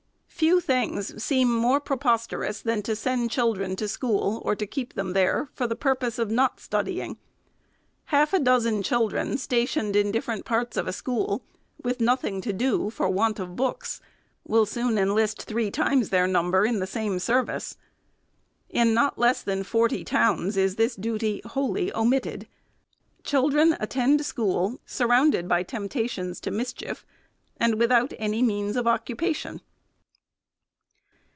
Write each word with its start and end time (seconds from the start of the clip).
Few 0.41 0.59
things. 0.59 1.23
seem 1.23 1.55
more 1.55 1.79
pre 1.79 1.97
posterous 1.97 2.63
than 2.63 2.81
to 2.81 2.95
send 2.95 3.29
children 3.29 3.75
to 3.75 3.87
school, 3.87 4.41
or 4.43 4.55
to 4.55 4.65
keep 4.65 4.95
them 4.95 5.13
there, 5.13 5.49
for 5.53 5.67
the 5.67 5.75
purpose 5.75 6.17
of 6.17 6.31
not 6.31 6.59
studying. 6.59 7.17
Half 8.05 8.33
a 8.33 8.39
dozen 8.39 8.81
children, 8.81 9.37
stationed 9.37 9.95
in 9.95 10.11
different 10.11 10.43
parts 10.43 10.77
of 10.77 10.87
a 10.87 10.93
school, 10.93 11.43
with 11.83 12.01
nothing 12.01 12.41
to 12.41 12.51
do 12.53 12.89
for 12.89 13.07
want 13.07 13.37
of 13.39 13.55
books, 13.55 14.01
will 14.43 14.65
soon 14.65 14.97
enlist 14.97 15.43
three 15.43 15.69
times 15.69 16.09
their 16.09 16.25
number 16.25 16.65
in 16.65 16.79
the 16.79 16.87
same 16.87 17.19
service. 17.19 17.77
In 18.67 18.95
not 18.95 19.19
less 19.19 19.43
than 19.43 19.61
forty 19.63 20.03
towns 20.03 20.57
is 20.57 20.75
this 20.75 20.95
duty 20.95 21.43
wholly 21.45 21.93
omitted. 21.95 22.47
Children 23.23 23.77
attend 23.79 24.25
school, 24.25 24.79
surrounded 24.87 25.47
by 25.47 25.61
temptations 25.61 26.39
to 26.39 26.49
mischief, 26.49 27.05
and 27.57 27.75
without 27.75 28.11
any 28.17 28.41
means 28.41 28.75
of 28.75 28.87
occupation. 28.87 29.61